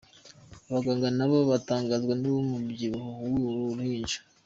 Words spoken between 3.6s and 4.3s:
ruhinja.